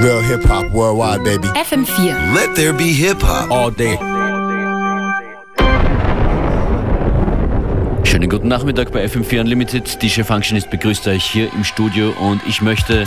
[0.00, 1.46] Real hip hop worldwide, baby.
[1.48, 2.34] FM4.
[2.34, 3.50] Let there be hip hop.
[3.50, 3.98] All day.
[8.04, 10.02] Schönen guten Nachmittag bei FM4 Unlimited.
[10.02, 13.04] DJ Functionist begrüßt euch hier im Studio und ich möchte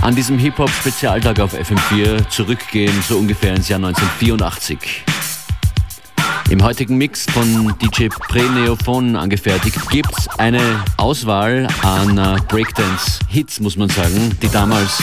[0.00, 5.04] an diesem Hip-Hop-Spezialtag auf FM4 zurückgehen, so ungefähr ins Jahr 1984.
[6.48, 13.76] Im heutigen Mix von DJ Pre-Neophon angefertigt gibt es eine Auswahl an uh, Breakdance-Hits, muss
[13.76, 15.02] man sagen, die damals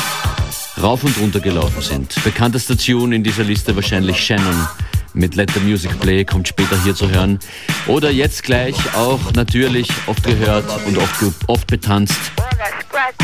[0.82, 2.16] rauf und runter gelaufen sind.
[2.24, 4.68] Bekanntester Tune in dieser Liste wahrscheinlich Shannon
[5.14, 7.40] mit Let the Music Play, kommt später hier zu hören.
[7.88, 11.16] Oder jetzt gleich auch natürlich oft gehört und oft,
[11.48, 12.20] oft betanzt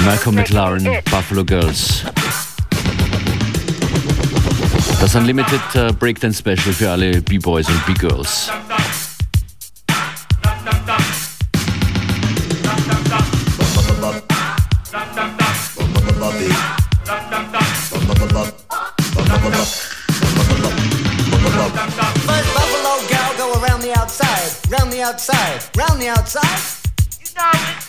[0.04, 2.04] Malcolm McLaren, Buffalo Girls.
[5.00, 8.52] Das Unlimited uh, Breakdance Special für alle B-Boys und B-Girls.
[24.98, 26.60] The outside, round the outside.
[27.22, 27.84] You know it.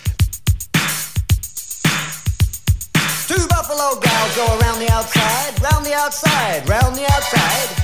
[3.26, 7.77] Two Buffalo gals go around the outside, round the outside, round the outside.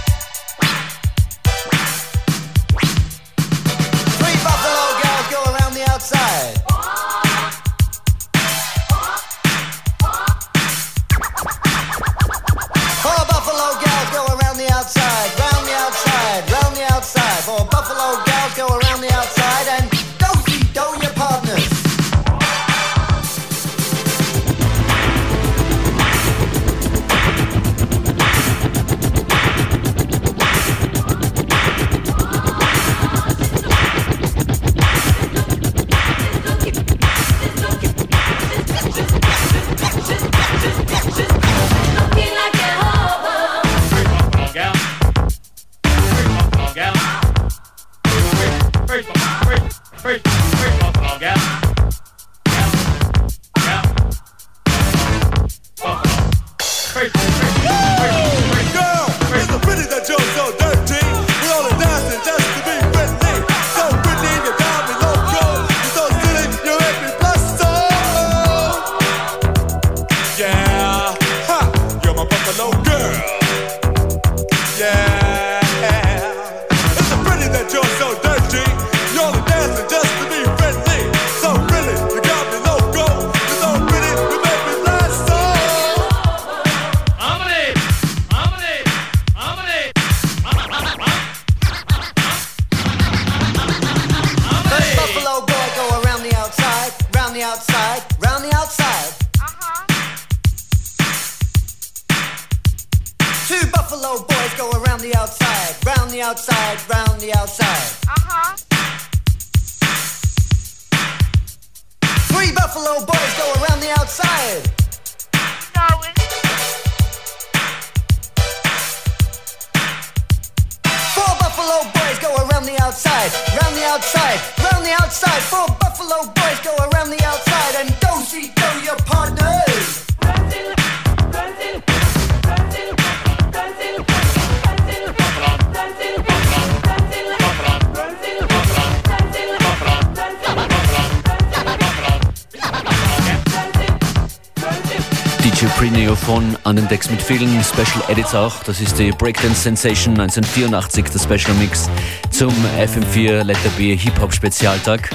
[145.84, 148.62] DJ Pre-Neophon an den Decks mit vielen Special Edits auch.
[148.64, 151.90] Das ist die Breakdance Sensation 1984, der Special Mix
[152.30, 155.10] zum FM4 Letter B Hip-Hop Spezialtag.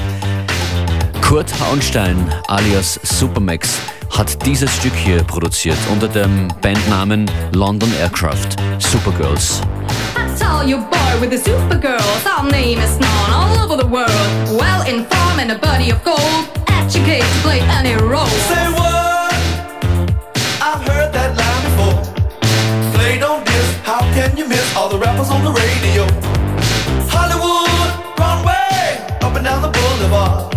[1.21, 3.79] Kurt Hauenstein alias Supermax
[4.15, 9.61] hat dieses Stück hier produziert unter dem Bandnamen London Aircraft Supergirls.
[10.15, 14.09] I tell you, boy, with the supergirls, our name is known all over the world.
[14.51, 18.27] Well informed and a body of gold, educated to play any role.
[18.27, 18.98] Say what?
[24.19, 26.03] Can you miss all the rappers on the radio?
[27.07, 30.51] Hollywood, Broadway, up and down the boulevard.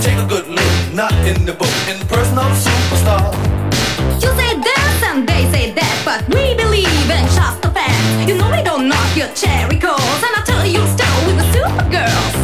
[0.00, 3.34] Take a good look, not in the book, in person of a superstar.
[4.22, 8.28] You say this and they say that, but we believe in just the facts.
[8.28, 11.46] You know we don't knock your cherry coals, and I tell you, start with the
[11.50, 12.43] supergirls.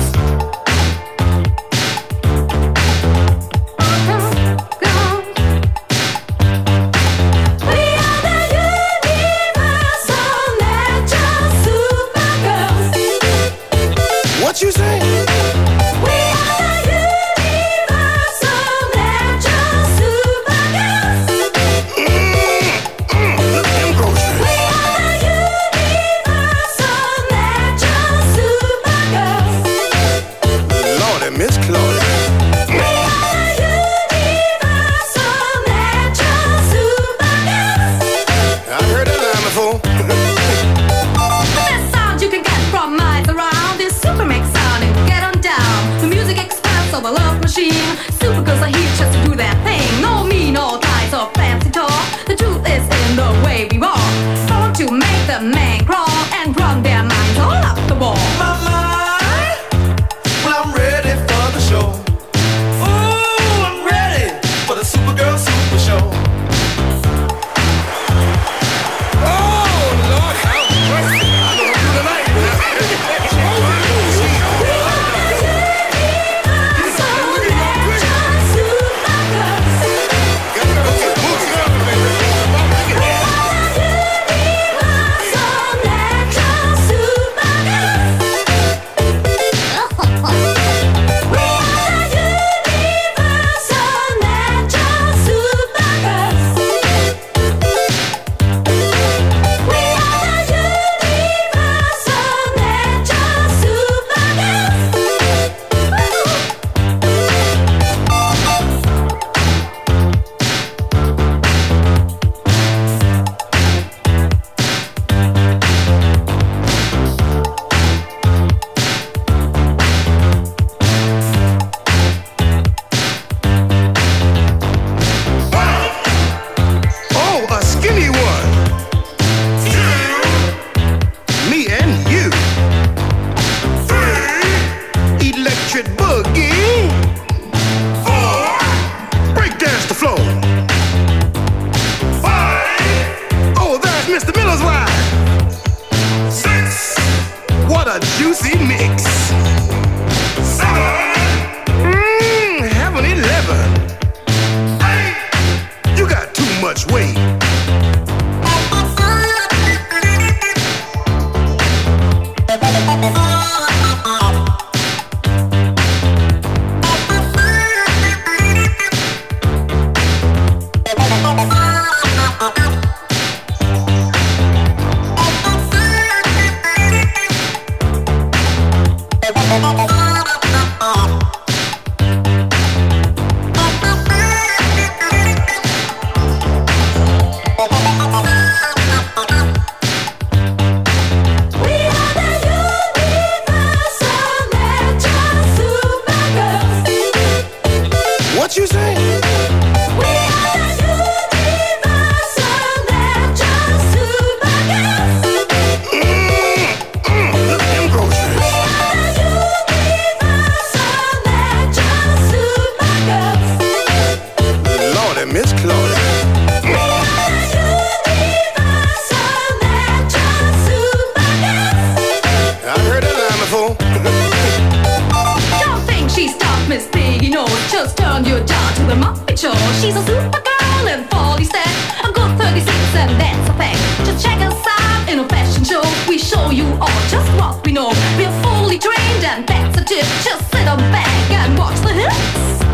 [240.52, 242.69] sit on back and watch the hits.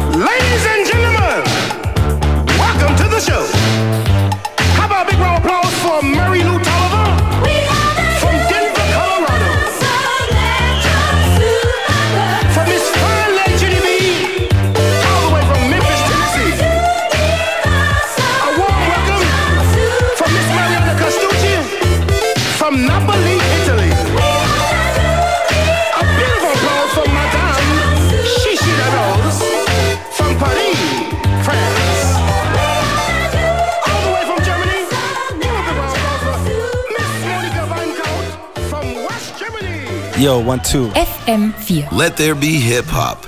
[40.18, 40.88] Yo, one, two.
[40.88, 41.92] FM4.
[41.92, 43.25] Let there be hip hop.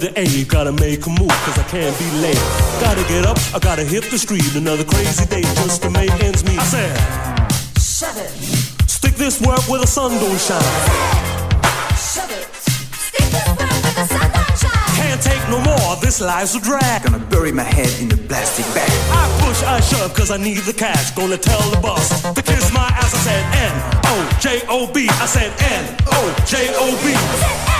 [0.00, 2.40] than A, gotta make a move, cause I can't be late.
[2.80, 4.54] Gotta get up, I gotta hit the street.
[4.56, 6.58] Another crazy day just to make ends meet.
[6.58, 6.96] I said,
[7.76, 8.30] Shut it.
[8.88, 10.56] Stick this work where the sun don't shine.
[10.56, 12.48] I shove Shut it.
[12.96, 14.96] Stick this work where the sun don't shine.
[14.96, 17.04] Can't take no more, this life's a drag.
[17.04, 18.90] Gonna bury my head in the plastic bag.
[19.12, 21.10] I push, I shove, cause I need the cash.
[21.12, 23.12] Gonna tell the boss to kiss my ass.
[23.12, 23.74] I said, N
[24.06, 25.08] O J O B.
[25.10, 27.79] I said, N O J O B.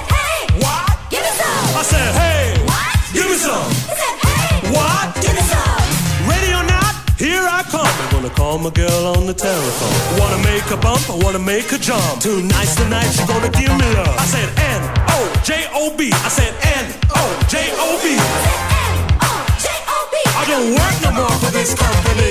[1.81, 2.93] I said, hey, What?
[3.11, 3.65] give me some.
[3.89, 5.17] He said, hey, What?
[5.17, 5.81] give me some.
[6.29, 7.89] Ready or not, here I come.
[7.89, 9.97] I'm gonna call my girl on the telephone.
[10.21, 12.21] Wanna make a bump, I wanna make a jump.
[12.21, 14.13] Tonight's the night she's gonna give me love.
[14.13, 16.13] I said N O J O B.
[16.13, 18.05] I said N-O-J-O-B.
[20.37, 22.29] I don't work no more for this company.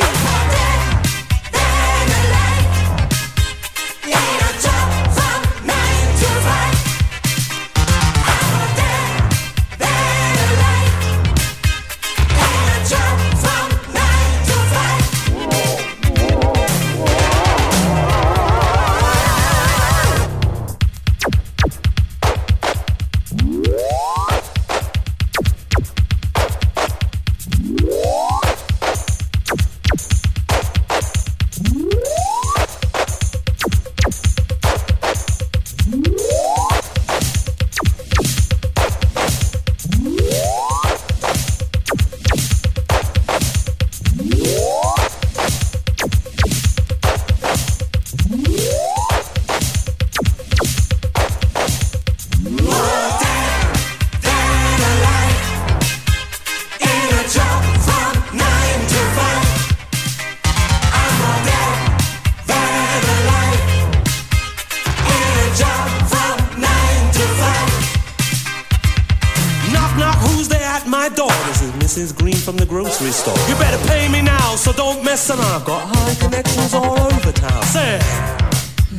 [75.00, 75.64] Don't mess around.
[75.64, 77.62] Got high connections all over town.
[77.64, 78.00] Say,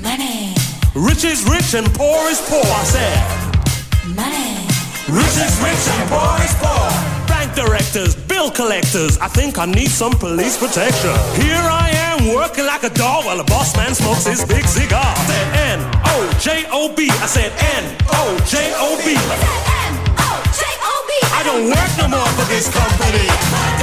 [0.01, 0.53] Money,
[0.95, 2.65] rich is rich and poor is poor.
[2.65, 3.17] I said,
[4.15, 4.65] money,
[5.09, 6.85] rich is rich and poor is poor.
[7.27, 9.17] Bank directors, bill collectors.
[9.19, 11.13] I think I need some police protection.
[11.37, 15.05] Here I am working like a dog while the boss man smokes his big cigar.
[15.05, 17.09] I said N O J O B.
[17.09, 19.13] I said N O J O B.
[19.91, 21.11] N-O-J-O-B.
[21.33, 23.80] I don't work no more for this company.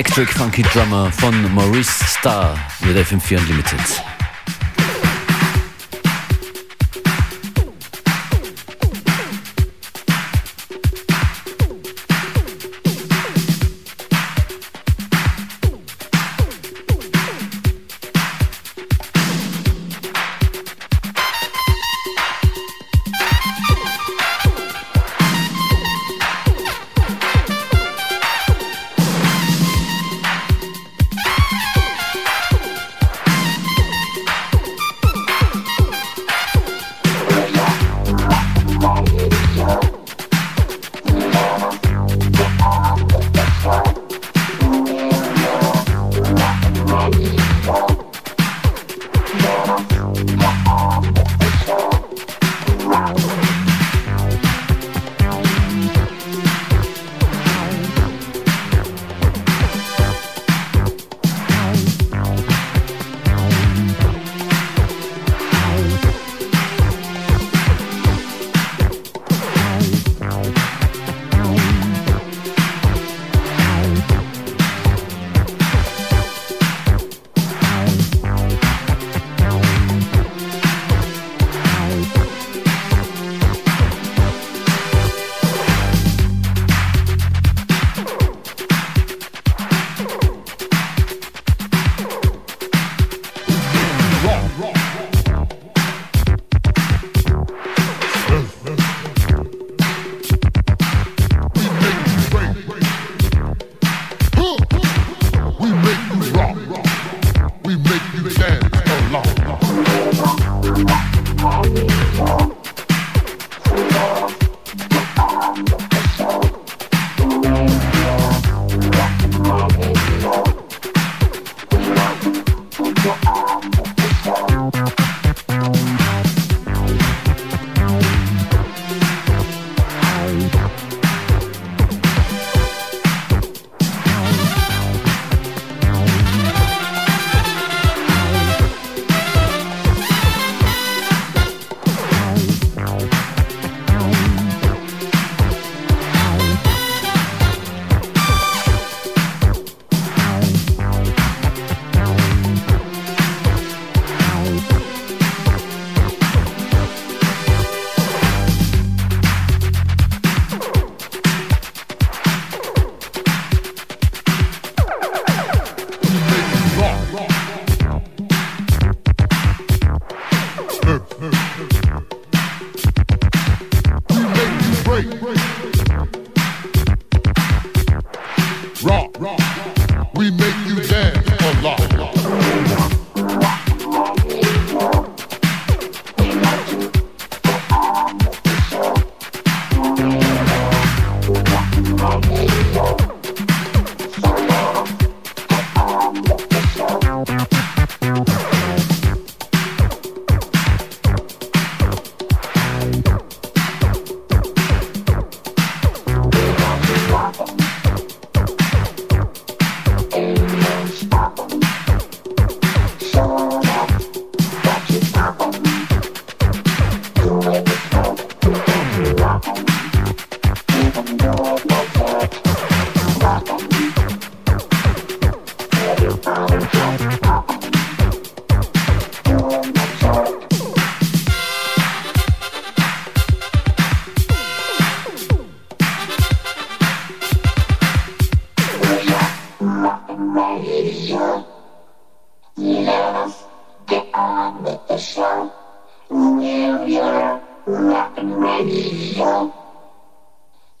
[0.00, 4.09] Electric Funky Drummer von Maurice Starr mit FM4 Unlimited.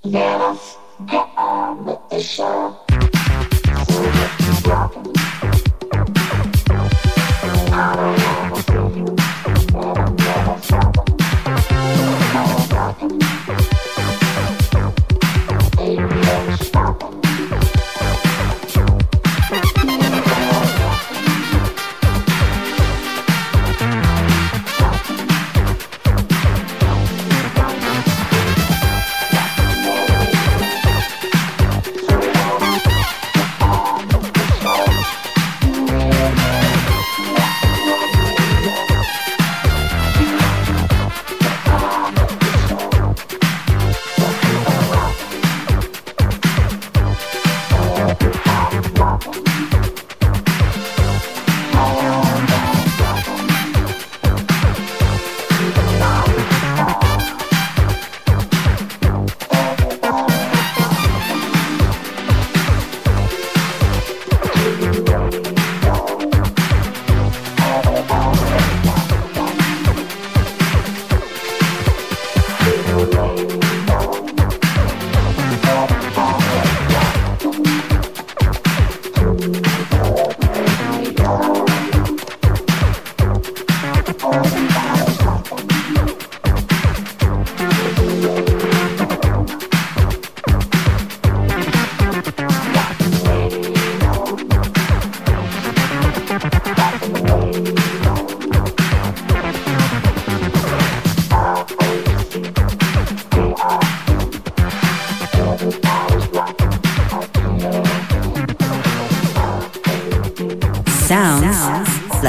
[0.02, 2.74] Let's get on with the show.
[2.88, 4.94] So let's rock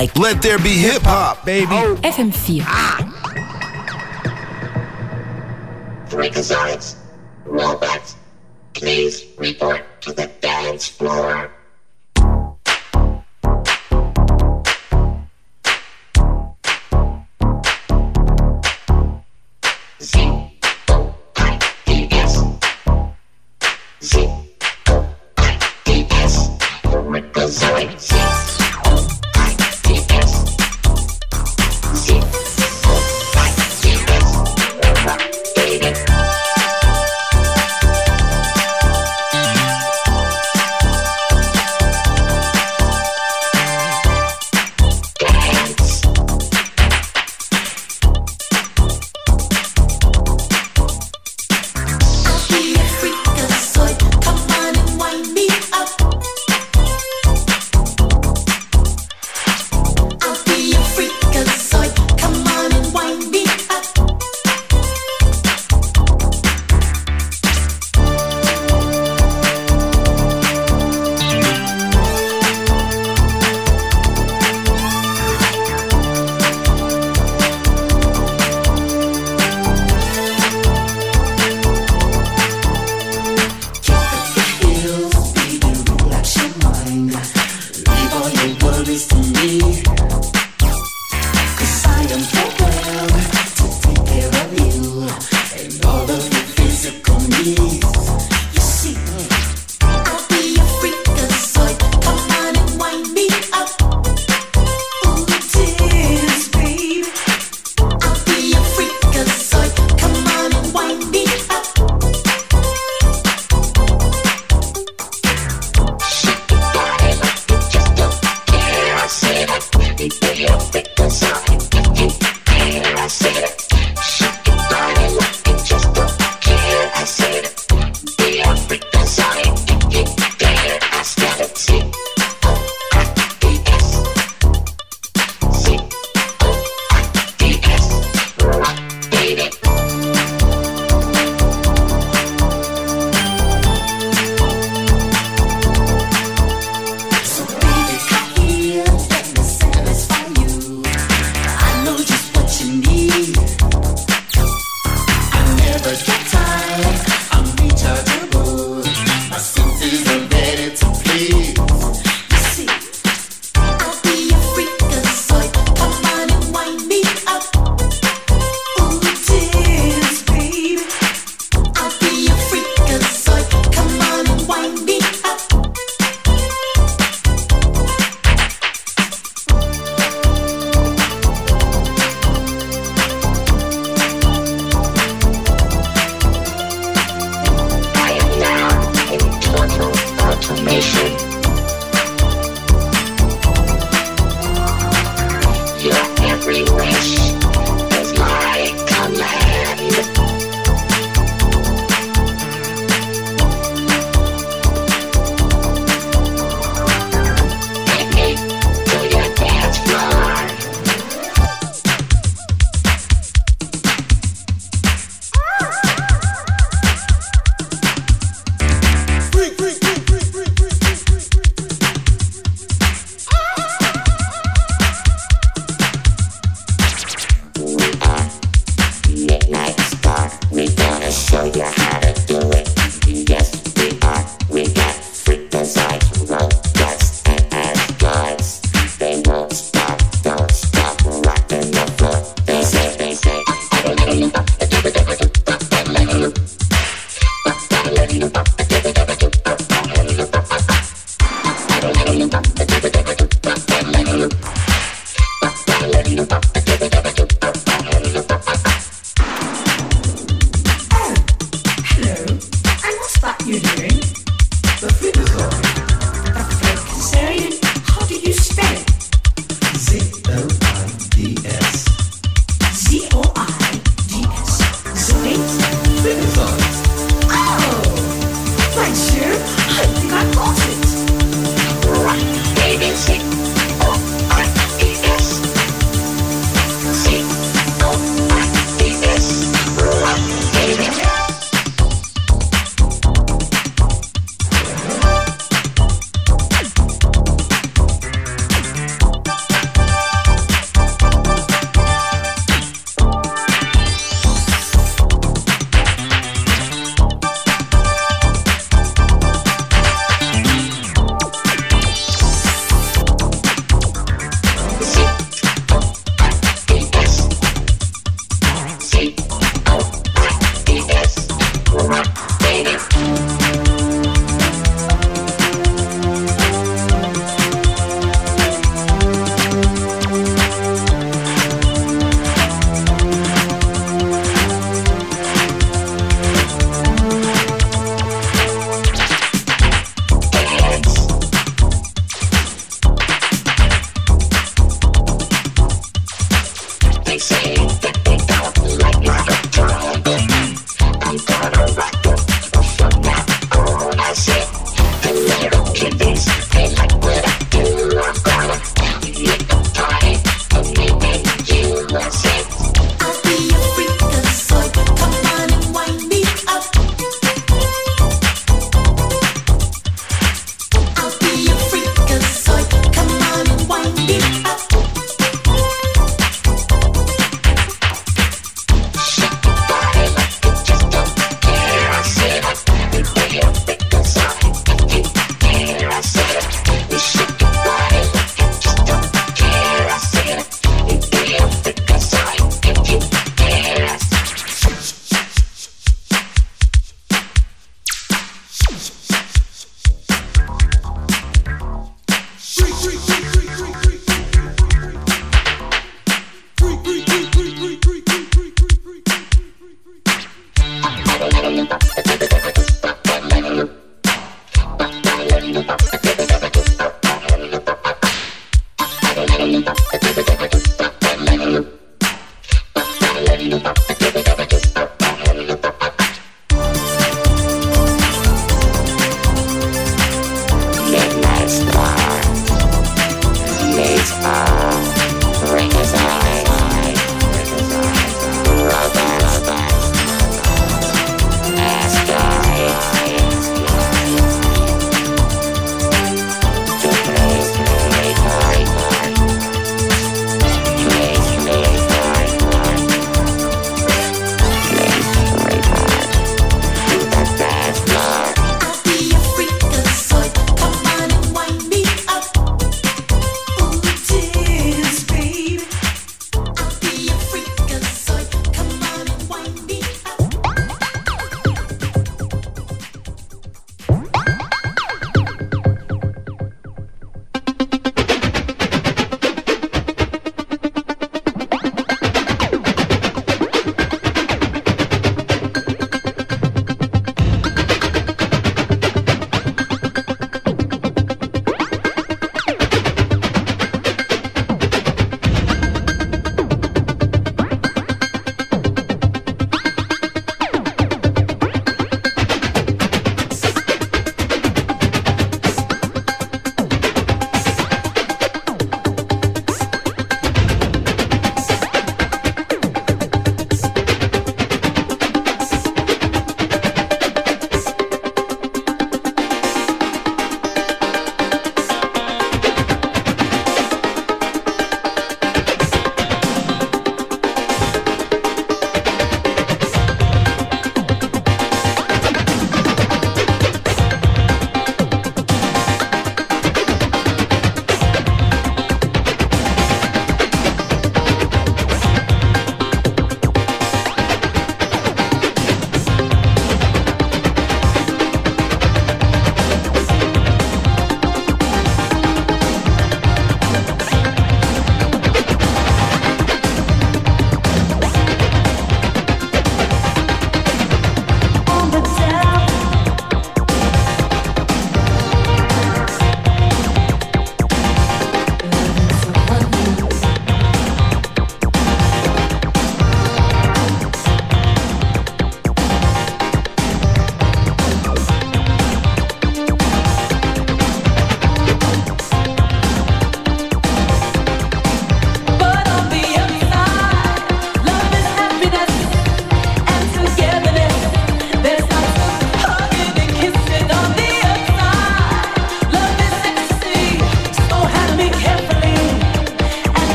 [0.00, 1.66] like Let there be hip hop, baby.
[1.66, 2.62] FM4.
[2.64, 2.96] Ah.
[6.08, 6.96] Freakazoids,
[7.44, 8.16] robots,
[8.72, 11.49] please report to the dance floor.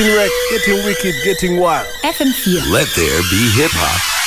[0.00, 1.86] Getting wrecked, getting wicked, getting wild.
[2.02, 2.70] FM4.
[2.70, 4.19] Let there be hip hop.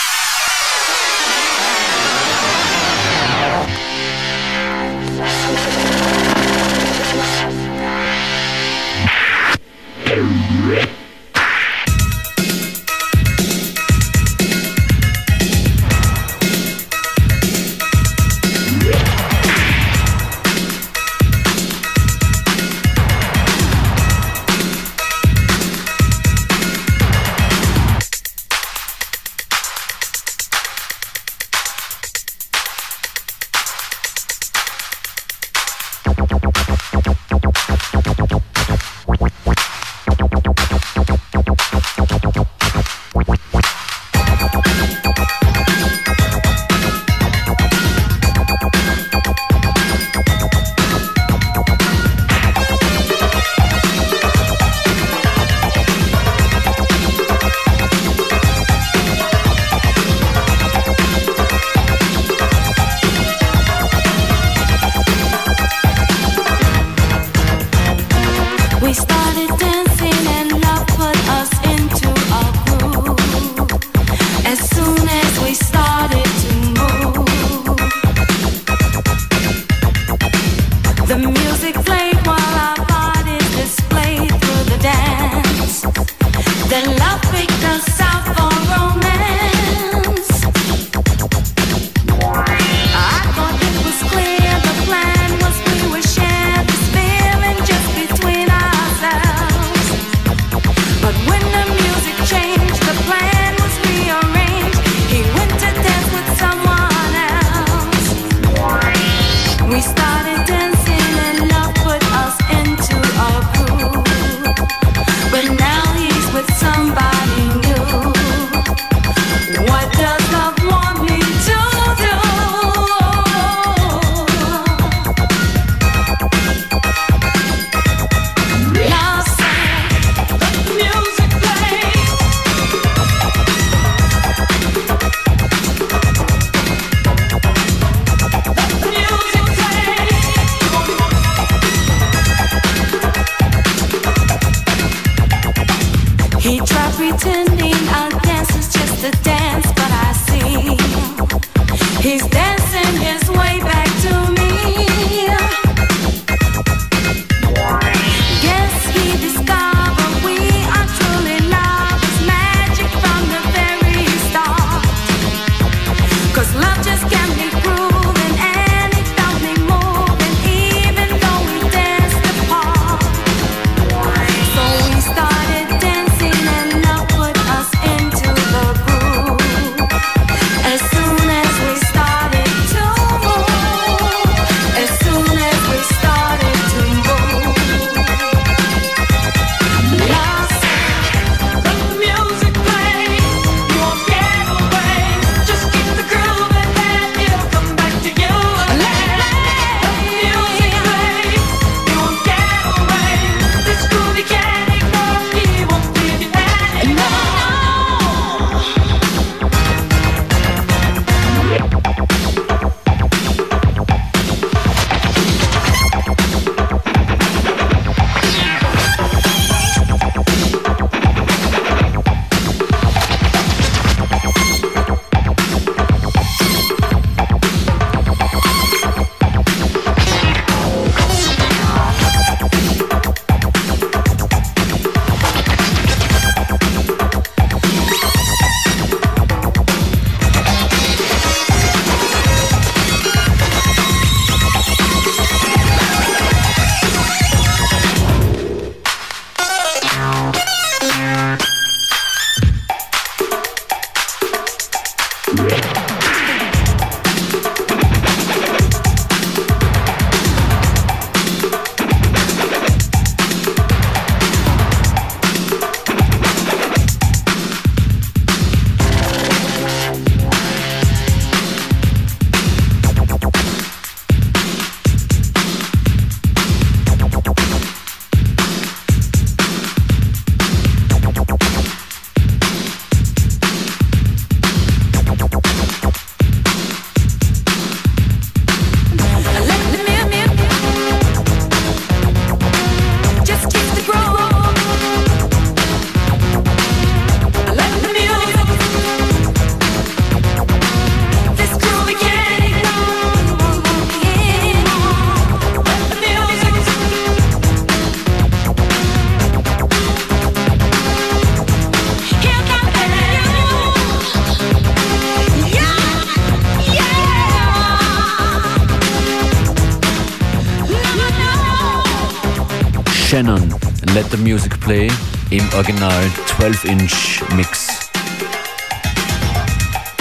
[326.43, 327.89] 12-Inch-Mix.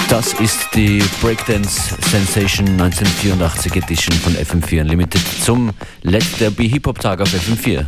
[0.08, 5.70] Das ist die Breakdance Sensation 1984 Edition von FM4 Unlimited zum
[6.02, 7.86] Let There Be Hip Hop Tag auf FM4.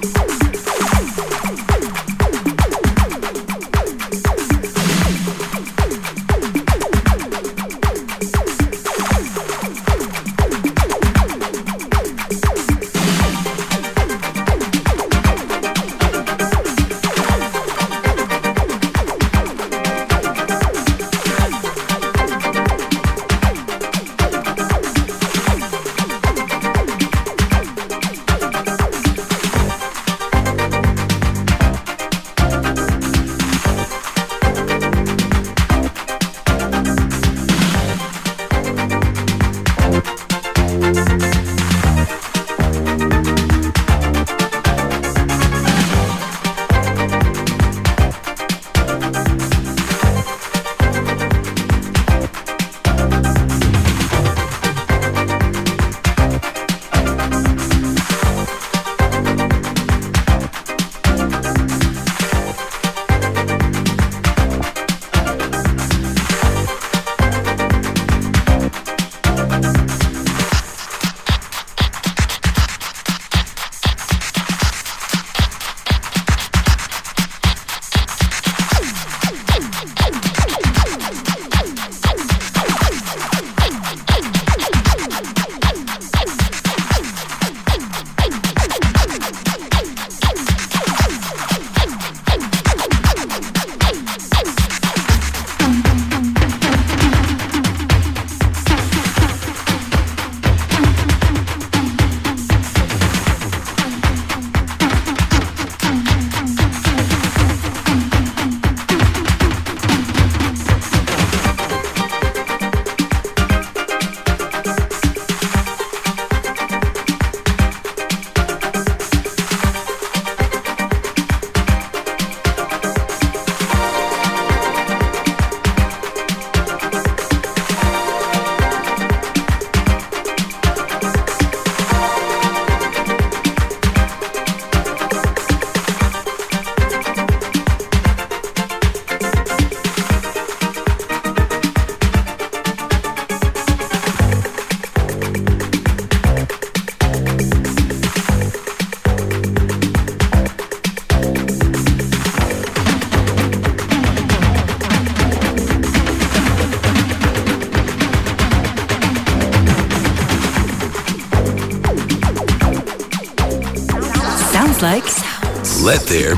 [0.00, 0.37] Thank you.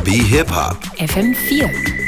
[0.00, 0.76] RB Hip Hop.
[0.96, 1.99] FM4.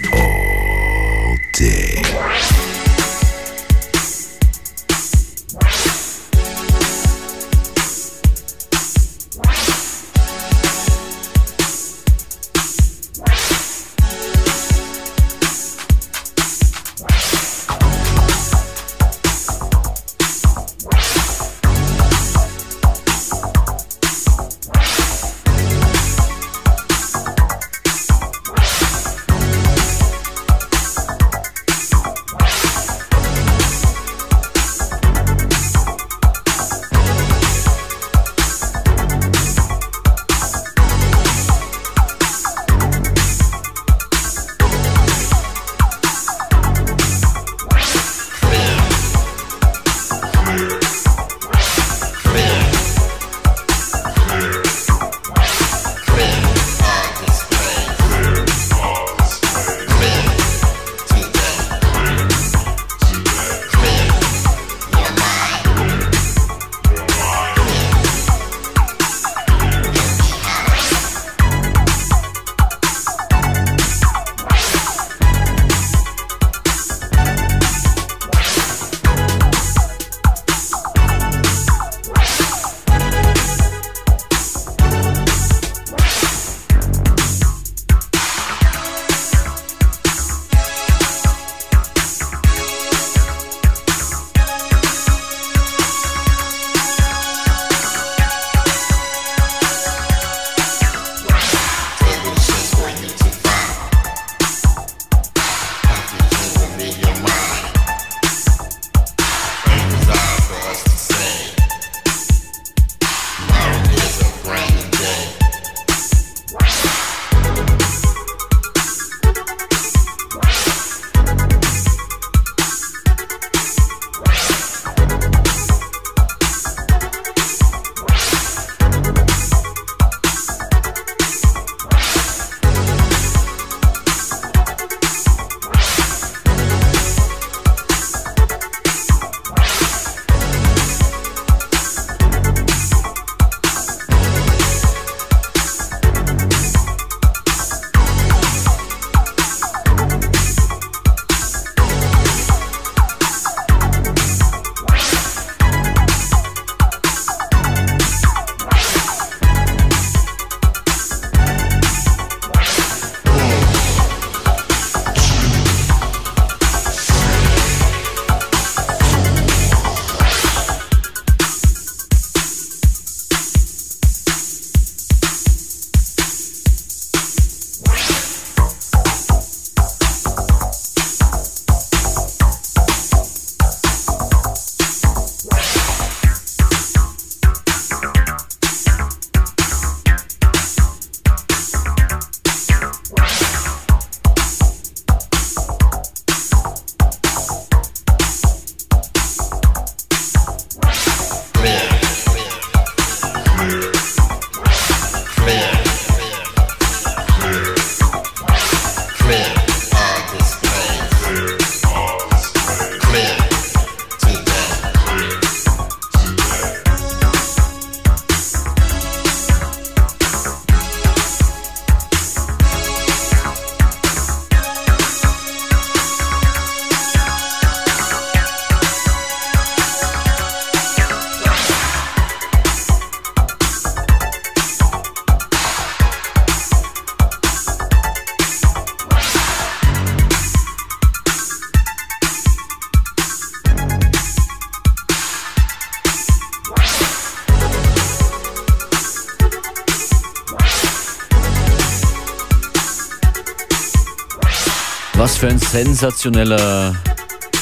[255.23, 256.97] Was für ein sensationeller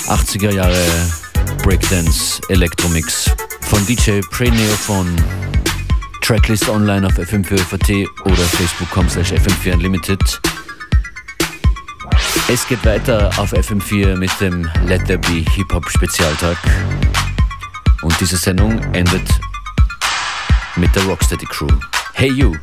[0.06, 0.82] 80er Jahre
[1.62, 3.30] Breakdance Elektromix
[3.60, 5.14] von DJ Preneo von
[6.22, 10.40] Tracklist online auf fm4.at oder facebook.com slash fm4 unlimited.
[12.48, 16.56] Es geht weiter auf FM4 mit dem Let There Be Hip Hop Spezialtag.
[18.00, 19.28] Und diese Sendung endet
[20.76, 21.68] mit der Rocksteady Crew.
[22.14, 22.54] Hey you!